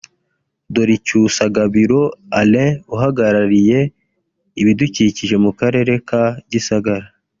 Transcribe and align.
Doricyusa 0.73 1.43
Gabiro 1.55 2.01
Alain 2.39 2.73
uhagarariye 2.95 3.79
ibidukikije 4.61 5.35
mu 5.43 5.51
Karere 5.59 5.93
ka 6.09 6.23
Gisagara 6.51 7.07